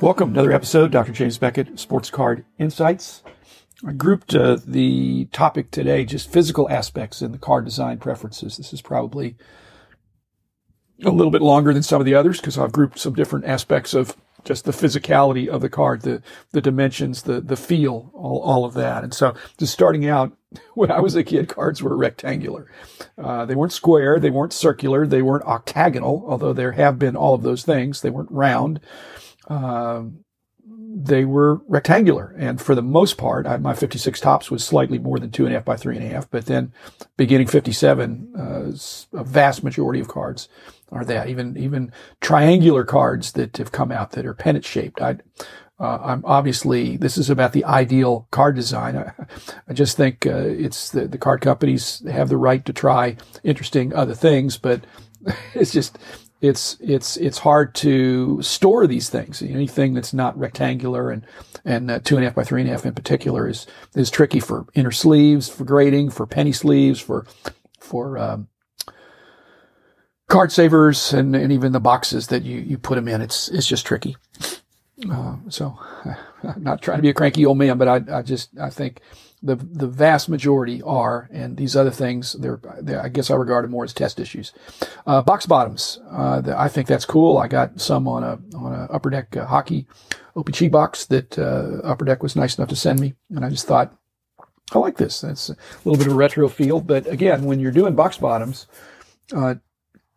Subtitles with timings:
[0.00, 1.12] Welcome to another episode, Dr.
[1.12, 3.22] James Beckett, Sports Card Insights.
[3.86, 8.56] I grouped uh, the topic today, just physical aspects in the card design preferences.
[8.56, 9.36] This is probably
[11.04, 13.92] a little bit longer than some of the others because I've grouped some different aspects
[13.92, 16.22] of just the physicality of the card, the
[16.52, 19.04] the dimensions, the the feel, all, all of that.
[19.04, 20.32] And so, just starting out,
[20.74, 22.72] when I was a kid, cards were rectangular.
[23.18, 27.34] Uh, they weren't square, they weren't circular, they weren't octagonal, although there have been all
[27.34, 28.00] of those things.
[28.00, 28.80] They weren't round.
[29.50, 30.24] Um,
[30.92, 32.34] they were rectangular.
[32.38, 35.54] And for the most part, I, my 56 Topps was slightly more than two and
[35.54, 36.30] a half by three and a half.
[36.30, 36.72] But then
[37.16, 40.48] beginning 57, uh, a vast majority of cards
[40.90, 41.28] are that.
[41.28, 45.00] Even, even triangular cards that have come out that are pennant shaped.
[45.00, 45.18] I,
[45.78, 48.96] uh, I'm obviously, this is about the ideal card design.
[48.96, 49.12] I,
[49.68, 53.94] I just think uh, it's the, the card companies have the right to try interesting
[53.94, 54.84] other things, but
[55.54, 55.98] it's just
[56.40, 59.42] it's it's it's hard to store these things.
[59.42, 61.26] Anything that's not rectangular and
[61.64, 64.10] and uh, two and a half by three and a half in particular is is
[64.10, 67.26] tricky for inner sleeves, for grading, for penny sleeves, for
[67.78, 68.48] for um,
[70.28, 73.20] card savers, and, and even the boxes that you you put them in.
[73.20, 74.16] It's it's just tricky.
[75.10, 75.78] Uh, so,
[76.42, 79.00] I'm not trying to be a cranky old man, but I I just I think
[79.42, 83.64] the the vast majority are, and these other things, they're, they're I guess I regard
[83.64, 84.52] them more as test issues.
[85.06, 87.38] Uh, box bottoms, uh, the, I think that's cool.
[87.38, 89.86] I got some on a on a upper deck uh, hockey
[90.36, 93.66] OPC box that uh, upper deck was nice enough to send me, and I just
[93.66, 93.94] thought
[94.72, 95.22] I like this.
[95.22, 98.66] That's a little bit of a retro feel, but again, when you're doing box bottoms,
[99.34, 99.54] uh,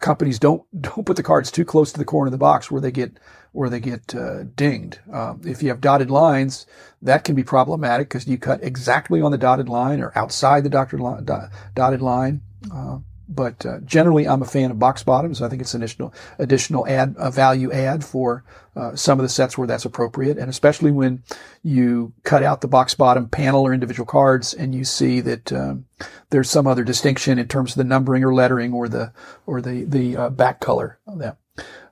[0.03, 2.81] companies don't don't put the cards too close to the corner of the box where
[2.81, 3.17] they get
[3.53, 4.99] where they get uh, dinged.
[5.11, 6.67] Um, if you have dotted lines,
[7.01, 10.69] that can be problematic because you cut exactly on the dotted line or outside the
[10.69, 12.41] dotted line.
[12.71, 12.99] Uh,
[13.35, 15.41] but uh, generally, I'm a fan of box bottoms.
[15.41, 18.43] I think it's an additional additional add a value add for
[18.75, 21.23] uh, some of the sets where that's appropriate, and especially when
[21.63, 25.85] you cut out the box bottom panel or individual cards, and you see that um,
[26.29, 29.11] there's some other distinction in terms of the numbering or lettering or the
[29.45, 31.37] or the the uh, back color of that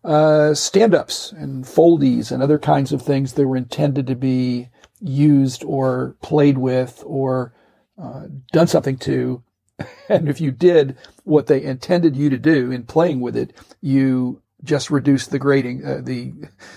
[0.03, 5.63] uh, stand-ups and foldies and other kinds of things that were intended to be used
[5.63, 7.53] or played with or
[8.01, 9.43] uh, done something to.
[10.09, 14.41] And if you did what they intended you to do in playing with it, you
[14.63, 15.85] just reduce the grading.
[15.85, 16.33] Uh, the,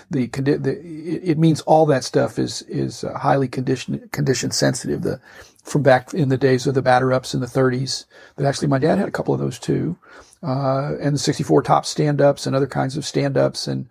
[0.09, 0.79] the, the
[1.21, 5.01] it means all that stuff is is uh, highly condition condition sensitive.
[5.01, 5.19] The
[5.63, 8.05] from back in the days of the batter ups in the 30s.
[8.37, 9.97] That actually my dad had a couple of those too
[10.45, 13.89] uh, and the 64 Topps stand-ups and other kinds of stand-ups and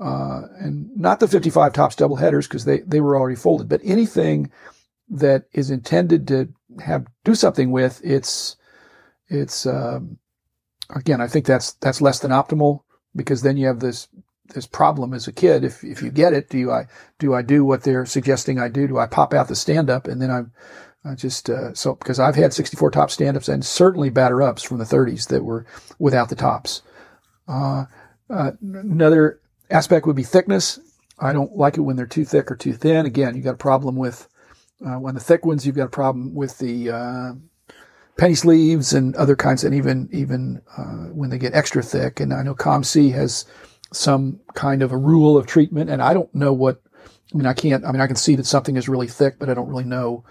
[0.00, 3.80] uh, and not the 55 Topps double headers because they they were already folded, but
[3.82, 4.50] anything
[5.08, 6.48] that is intended to
[6.78, 8.56] have do something with it's
[9.28, 10.18] it's um,
[10.94, 12.80] again I think that's that's less than optimal
[13.14, 14.08] because then you have this
[14.54, 16.86] this problem as a kid if if you get it do I
[17.18, 20.08] do I do what they're suggesting I do do I pop out the stand up
[20.08, 20.52] and then I'm
[21.04, 24.78] I just uh, so because I've had 64 Topps stand-ups and certainly batter ups from
[24.78, 25.64] the 30s that were
[25.98, 26.82] without the tops.
[27.46, 27.86] Uh,
[28.28, 29.40] uh, another
[29.70, 30.78] aspect would be thickness.
[31.18, 33.06] I don't like it when they're too thick or too thin.
[33.06, 34.28] Again, you got a problem with
[34.84, 35.66] uh, when the thick ones.
[35.66, 37.32] You've got a problem with the uh,
[38.16, 42.20] penny sleeves and other kinds, and even even uh, when they get extra thick.
[42.20, 43.44] And I know COMC has
[43.92, 46.82] some kind of a rule of treatment, and I don't know what.
[47.32, 47.84] I mean, I can't.
[47.84, 50.24] I mean, I can see that something is really thick, but I don't really know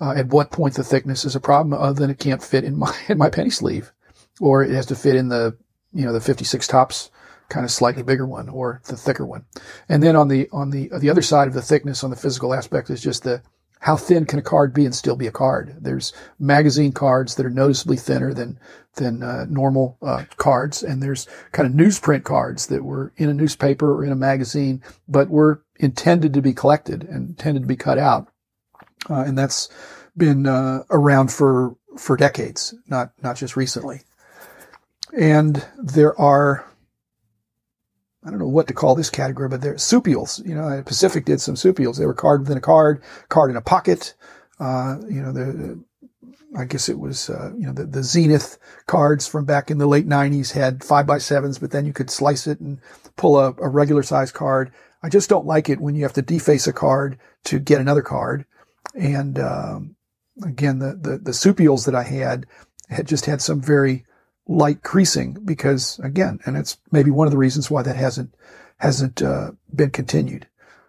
[0.00, 2.76] uh, at what point the thickness is a problem other than it can't fit in
[2.76, 3.92] my in my penny sleeve,
[4.40, 5.56] or it has to fit in the
[5.92, 7.10] you know the 56 Topps
[7.48, 9.44] kind of slightly bigger one or the thicker one.
[9.88, 12.52] And then on the on the the other side of the thickness on the physical
[12.52, 13.42] aspect is just the
[13.86, 15.76] how thin can a card be and still be a card?
[15.80, 18.58] There's magazine cards that are noticeably thinner than
[18.96, 23.34] than uh, normal uh, cards, and there's kind of newsprint cards that were in a
[23.34, 27.76] newspaper or in a magazine, but were intended to be collected and intended to be
[27.76, 28.28] cut out
[29.10, 29.68] uh, and that's
[30.16, 34.02] been uh, around for for decades, not not just recently.
[35.16, 36.66] And there are,
[38.26, 40.44] I don't know what to call this category, but they're soupials.
[40.44, 41.98] You know, Pacific did some soupials.
[41.98, 44.14] They were card within a card, card in a pocket.
[44.58, 45.80] Uh, you know, the
[46.56, 49.86] I guess it was, uh, you know, the, the Zenith cards from back in the
[49.86, 52.80] late 90s had five by sevens, but then you could slice it and
[53.16, 54.72] pull a, a regular size card.
[55.02, 58.02] I just don't like it when you have to deface a card to get another
[58.02, 58.46] card.
[58.94, 59.96] And um,
[60.42, 62.46] again, the, the the that I had
[62.88, 64.04] had just had some very
[64.46, 68.34] light creasing because again, and it's maybe one of the reasons why that hasn't
[68.78, 70.46] hasn't uh, been continued.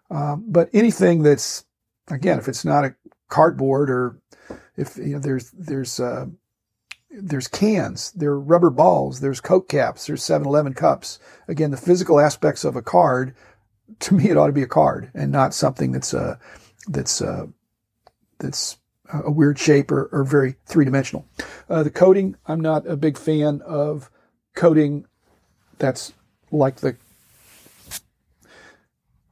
[0.09, 1.65] Um, but anything that's
[2.09, 2.95] again, if it's not a
[3.29, 4.19] cardboard or
[4.75, 6.27] if you know there's there's uh,
[7.09, 11.19] there's cans, there are rubber balls, there's Coke caps, there's 7-Eleven cups.
[11.47, 13.33] Again, the physical aspects of a card
[13.99, 16.37] to me, it ought to be a card and not something that's uh,
[16.87, 17.47] that's uh,
[18.39, 18.77] that's
[19.13, 21.25] a weird shape or, or very three dimensional.
[21.69, 24.09] Uh, the coating, I'm not a big fan of
[24.55, 25.05] coating
[25.77, 26.13] that's
[26.51, 26.95] like the.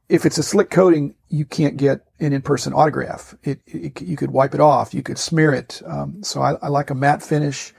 [0.08, 3.34] If it's a slick coating, you can't get an in-person autograph.
[3.42, 5.82] It, it you could wipe it off, you could smear it.
[5.84, 7.74] Um, so I, I, like a matte finish.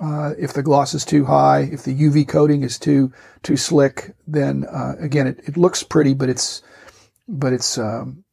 [0.00, 3.12] Uh, if the gloss is too high, if the UV coating is too
[3.42, 6.62] too slick, then uh, again it, it looks pretty, but it's
[7.28, 8.24] but it's um,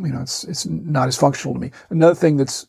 [0.00, 1.70] you know, it's it's not as functional to me.
[1.90, 2.66] Another thing that's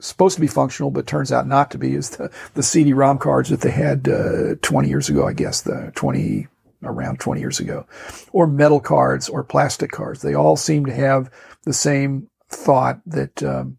[0.00, 3.48] supposed to be functional but turns out not to be is the the CD-ROM cards
[3.48, 5.26] that they had uh, 20 years ago.
[5.26, 6.46] I guess the 20
[6.84, 7.86] around 20 years ago,
[8.32, 10.22] or metal cards or plastic cards.
[10.22, 11.30] They all seem to have
[11.64, 13.42] the same thought that.
[13.42, 13.78] Um,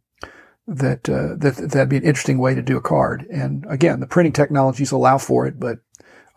[0.71, 3.25] that, uh, that that'd be an interesting way to do a card.
[3.31, 5.79] And again, the printing technologies allow for it, but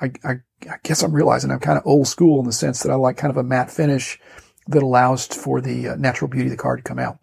[0.00, 0.32] I, I,
[0.70, 3.18] I guess I'm realizing I'm kind of old school in the sense that I like
[3.18, 4.18] kind of a matte finish
[4.68, 7.18] that allows for the uh, natural beauty of the card to come out.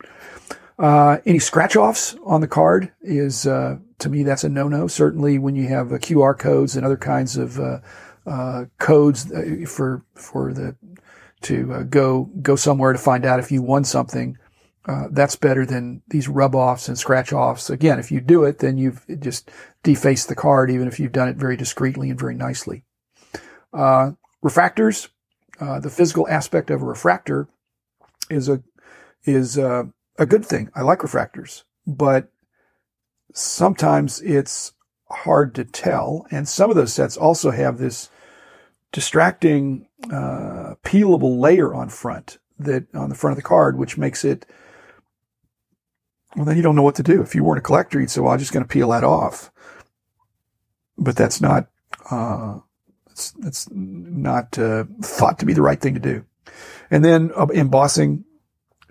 [0.78, 4.88] Uh, any scratch offs on the card is, uh, to me, that's a no-no.
[4.88, 7.80] Certainly when you have uh, QR codes and other kinds of, uh,
[8.26, 9.26] uh, codes
[9.68, 10.76] for, for the,
[11.42, 14.38] to go, go somewhere to find out if you won something.
[15.12, 17.70] that's better than these rub offs and scratch offs.
[17.70, 19.52] Again, if you do it, then you've just
[19.84, 22.84] defaced the card, even if you've done it very discreetly and very nicely.
[23.74, 25.10] refractors,
[25.60, 27.48] uh, the physical aspect of a refractor
[28.30, 28.64] is a
[29.26, 30.70] is a, a good thing.
[30.76, 32.32] I like refractors, but
[33.34, 34.74] sometimes it's
[35.10, 36.26] hard to tell.
[36.32, 38.10] And some of those sets also have this
[38.92, 44.24] distracting uh, peelable layer on front that on the front of the card, which makes
[44.24, 44.46] it
[46.36, 47.22] well, then you don't know what to do.
[47.22, 49.52] If you weren't a collector, you'd say, "Well, I'm just going to peel that off."
[50.98, 51.68] But that's not
[52.12, 52.60] uh,
[53.20, 56.26] it's, it's not uh, thought to be the right thing to do.
[56.90, 58.24] And then uh, embossing,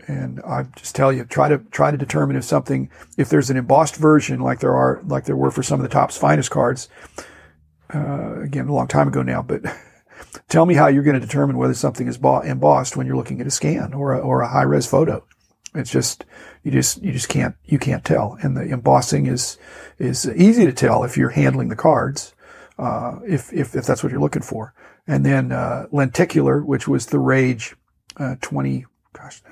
[0.07, 3.57] and I just tell you, try to try to determine if something, if there's an
[3.57, 6.89] embossed version like there are, like there were for some of the Topps finest cards.
[7.93, 9.63] Uh, again, a long time ago now, but
[10.49, 13.47] tell me how you're going to determine whether something is embossed when you're looking at
[13.47, 15.25] a scan or a, or a high res photo.
[15.75, 16.27] It's just
[16.63, 19.57] you just you just can't you can't tell, and the embossing is
[19.99, 22.35] is easy to tell if you're handling the cards
[22.79, 24.75] uh, if, if, if that's what you're looking for.
[25.07, 27.75] And then, uh, lenticular, which was the rage,
[28.17, 29.43] uh, 20, gosh,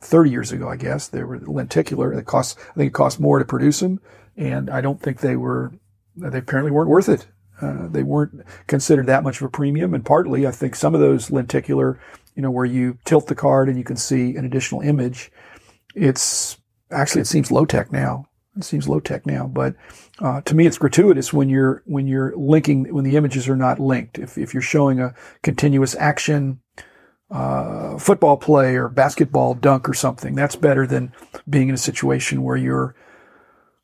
[0.00, 1.08] 30 years ago, I guess.
[1.08, 2.12] They were lenticular.
[2.12, 4.00] It cost, I think it cost more to produce them.
[4.36, 5.72] And I don't think they were,
[6.16, 7.26] they apparently weren't worth it.
[7.60, 9.94] Uh, they weren't considered that much of a premium.
[9.94, 12.00] And partly, I think some of those lenticular,
[12.36, 15.32] you know, where you tilt the card and you can see an additional image,
[15.94, 16.58] it's
[16.92, 18.27] actually, it seems low tech now.
[18.58, 19.76] It seems low tech now, but
[20.18, 23.78] uh, to me, it's gratuitous when you're when you're linking when the images are not
[23.78, 24.18] linked.
[24.18, 26.60] If if you're showing a continuous action
[27.30, 31.12] uh, football play or basketball dunk or something, that's better than
[31.48, 32.96] being in a situation where you're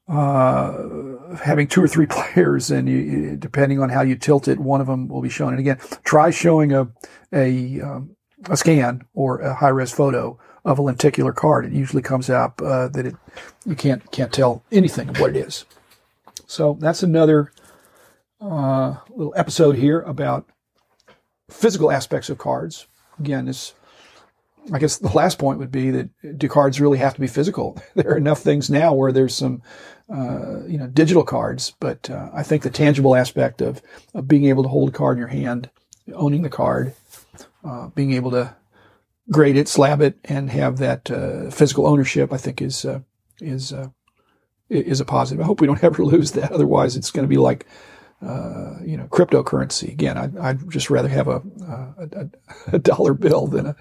[0.08, 4.80] uh, having two or three players, and you, depending on how you tilt it, one
[4.80, 5.50] of them will be shown.
[5.52, 6.88] And again, try showing a
[7.32, 8.16] a um,
[8.48, 11.66] a scan or a high res photo of a lenticular card.
[11.66, 13.16] It usually comes out uh, that it
[13.66, 15.64] you can't can't tell anything of what it is.
[16.46, 17.52] So that's another
[18.40, 20.46] uh, little episode here about
[21.50, 22.86] physical aspects of cards.
[23.18, 23.74] Again, this
[24.72, 27.78] I guess the last point would be that do cards really have to be physical?
[27.94, 29.62] There are enough things now where there's some,
[30.12, 33.82] uh, you know, digital cards, but uh, I think the tangible aspect of,
[34.14, 35.70] of being able to hold a card in your hand,
[36.12, 36.94] owning the card,
[37.64, 38.54] uh, being able to
[39.30, 43.00] grade it, slab it, and have that uh, physical ownership, I think is uh,
[43.40, 43.88] is uh,
[44.68, 45.42] is a positive.
[45.42, 46.52] I hope we don't ever lose that.
[46.52, 47.66] Otherwise, it's going to be like
[48.22, 50.16] uh, you know cryptocurrency again.
[50.18, 51.42] I'd, I'd just rather have a,
[51.98, 52.28] a,
[52.72, 53.76] a dollar bill than a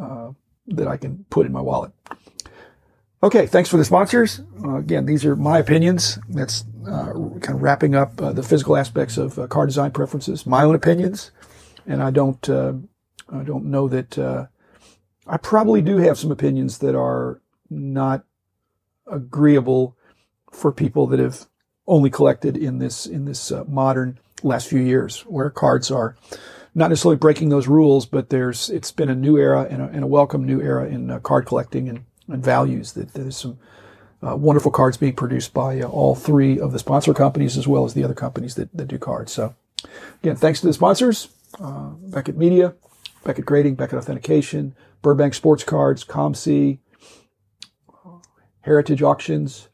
[0.00, 0.32] uh,
[0.68, 1.92] that I can put in my wallet.
[3.24, 4.40] Okay, thanks for the sponsors.
[4.64, 6.18] Uh, again, these are my opinions.
[6.28, 10.44] That's kind of wrapping up the physical aspects of car design preferences.
[10.44, 11.30] My own opinions,
[11.86, 14.48] and I don't I don't know that
[15.26, 18.24] I probably do have some opinions that are not
[19.06, 19.96] agreeable
[20.50, 21.46] for people that have
[21.86, 26.16] only collected in this in this uh, modern last few years, where cards are
[26.74, 30.04] not necessarily breaking those rules, but there's it's been a new era and a, and
[30.04, 32.92] a welcome new era in uh, card collecting and, and values.
[32.92, 33.58] That there's some
[34.26, 37.84] uh, wonderful cards being produced by uh, all three of the sponsor companies as well
[37.84, 39.32] as the other companies that, that do cards.
[39.32, 39.54] So,
[40.22, 41.28] again, thanks to the sponsors,
[41.60, 42.74] uh, Beckett Media,
[43.24, 46.78] Beckett Grading, Beckett Authentication, Burbank Sports Cards, COMC,
[48.62, 49.68] Heritage Auctions,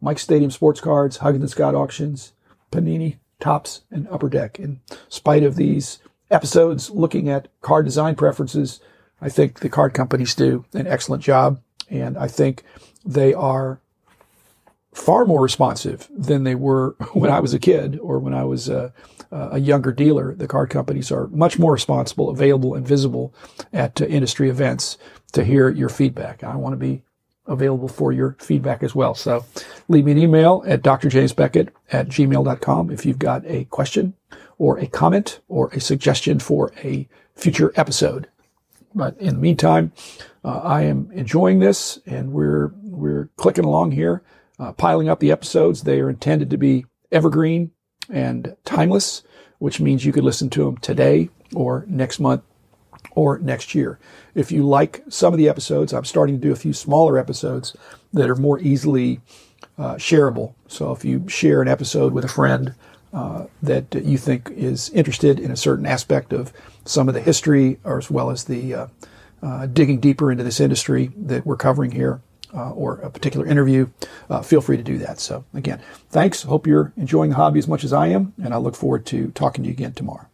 [0.00, 2.32] Mike Stadium Sports Cards, Huggins and Scott Auctions,
[2.70, 4.58] Panini, Topps, and Upper Deck.
[4.58, 5.98] In spite of these
[6.30, 8.80] episodes looking at card design preferences.
[9.20, 11.60] I think the card companies do an excellent job,
[11.90, 12.64] and I think
[13.04, 13.80] they are
[15.00, 18.68] far more responsive than they were when I was a kid or when I was
[18.68, 18.92] a,
[19.30, 20.34] a younger dealer.
[20.34, 23.34] The card companies are much more responsible, available, and visible
[23.72, 24.98] at uh, industry events
[25.32, 26.44] to hear your feedback.
[26.44, 27.02] I want to be
[27.46, 29.14] available for your feedback as well.
[29.14, 29.44] So
[29.88, 34.14] leave me an email at drjamesbeckett at gmail.com if you've got a question
[34.58, 38.28] or a comment or a suggestion for a future episode.
[38.94, 39.92] But in the meantime,
[40.44, 44.22] uh, I am enjoying this and we're, we're clicking along here
[44.60, 45.82] uh, piling up the episodes.
[45.82, 47.72] They are intended to be evergreen
[48.08, 49.22] and timeless,
[49.58, 52.42] which means you could listen to them today or next month
[53.12, 53.98] or next year.
[54.34, 57.74] If you like some of the episodes, I'm starting to do a few smaller episodes
[58.12, 59.20] that are more easily
[59.78, 60.54] uh, shareable.
[60.68, 62.74] So if you share an episode with a friend
[63.12, 66.52] uh, that you think is interested in a certain aspect of
[66.84, 68.86] some of the history, or as well as the uh,
[69.42, 72.20] uh digging deeper into this industry that we're covering here,
[72.54, 73.88] uh, or a particular interview,
[74.28, 75.20] uh, feel free to do that.
[75.20, 76.42] So again, thanks.
[76.42, 79.30] Hope you're enjoying the hobby as much as I am, and I look forward to
[79.32, 80.26] talking to you again tomorrow.